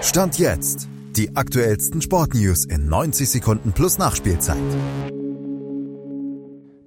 [0.00, 0.88] Stand jetzt.
[1.16, 4.56] Die aktuellsten Sportnews in 90 Sekunden plus Nachspielzeit.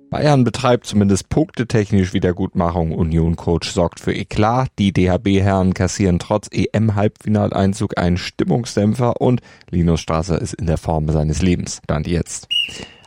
[0.10, 2.94] Bayern betreibt zumindest punktetechnisch Wiedergutmachung.
[2.94, 4.70] Union-Coach sorgt für Eklat.
[4.80, 11.42] Die DHB-Herren kassieren trotz EM-Halbfinaleinzug einen Stimmungsdämpfer und Linus Strasser ist in der Form seines
[11.42, 11.82] Lebens.
[11.84, 12.48] Stand jetzt.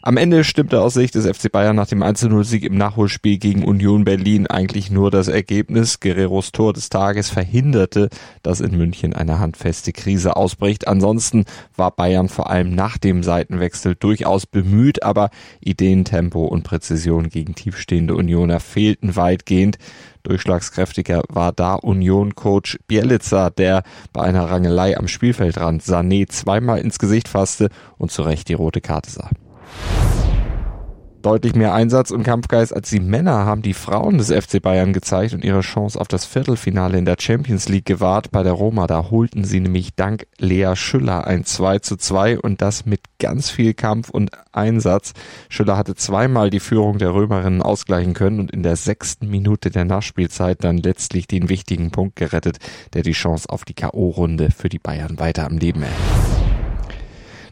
[0.07, 4.05] Am Ende stimmte aus Sicht des FC Bayern nach dem 1-0-Sieg im Nachholspiel gegen Union
[4.05, 5.99] Berlin eigentlich nur das Ergebnis.
[5.99, 8.11] Guerreros Tor des Tages verhinderte,
[8.43, 10.87] dass in München eine handfeste Krise ausbricht.
[10.89, 15.31] Ansonsten war Bayern vor allem nach dem Seitenwechsel durchaus bemüht, aber
[15.63, 19.79] Ideen, Tempo und Präzision gegen tiefstehende Unioner fehlten weitgehend.
[20.23, 27.27] Durchschlagskräftiger war da Union-Coach Bielitzer, der bei einer Rangelei am Spielfeldrand Sané zweimal ins Gesicht
[27.27, 29.31] fasste und zu Recht die rote Karte sah.
[31.25, 35.33] Deutlich mehr Einsatz und Kampfgeist als die Männer haben die Frauen des FC Bayern gezeigt
[35.33, 38.31] und ihre Chance auf das Viertelfinale in der Champions League gewahrt.
[38.31, 42.61] Bei der Roma, da holten sie nämlich dank Lea Schüller ein 2 zu 2 und
[42.61, 45.15] das mit ganz viel Kampf und Einsatz.
[45.49, 49.87] Schüller hatte zweimal die Führung der Römerinnen ausgleichen können und in der sechsten Minute der
[49.87, 52.59] Nachspielzeit dann letztlich den wichtigen Punkt gerettet,
[52.93, 56.24] der die Chance auf die K.O.-Runde für die Bayern weiter am Leben erhält.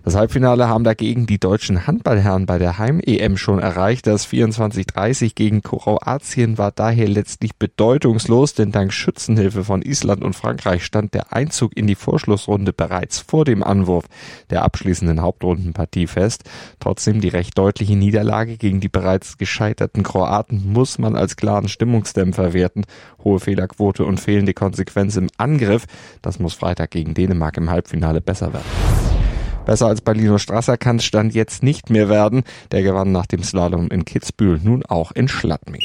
[0.05, 4.09] Das Halbfinale haben dagegen die deutschen Handballherren bei der Heim-EM schon erreicht.
[4.09, 10.85] Das 24-30 gegen Kroatien war daher letztlich bedeutungslos, denn dank Schützenhilfe von Island und Frankreich
[10.85, 14.07] stand der Einzug in die Vorschlussrunde bereits vor dem Anwurf
[14.51, 16.51] der abschließenden Hauptrundenpartie fest.
[16.81, 22.53] Trotzdem die recht deutliche Niederlage gegen die bereits gescheiterten Kroaten muss man als klaren Stimmungsdämpfer
[22.53, 22.83] werten.
[23.23, 25.85] Hohe Fehlerquote und fehlende Konsequenz im Angriff,
[26.23, 28.82] das muss Freitag gegen Dänemark im Halbfinale besser werden.
[29.65, 32.43] Besser als bei Lino Strasser kann es Stand jetzt nicht mehr werden.
[32.73, 35.83] Der gewann nach dem Slalom in Kitzbühel nun auch in Schladming.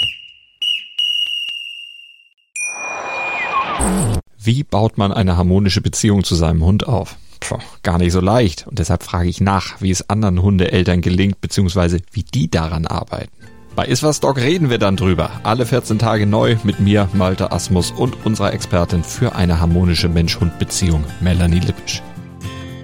[4.40, 7.18] Wie baut man eine harmonische Beziehung zu seinem Hund auf?
[7.40, 8.66] Puh, gar nicht so leicht.
[8.68, 13.32] Und deshalb frage ich nach, wie es anderen Hundeeltern gelingt, beziehungsweise wie die daran arbeiten.
[13.76, 15.30] Bei Iswas Dog reden wir dann drüber.
[15.44, 21.04] Alle 14 Tage neu mit mir, Malte Asmus und unserer Expertin für eine harmonische Mensch-Hund-Beziehung,
[21.22, 22.02] Melanie Lippisch.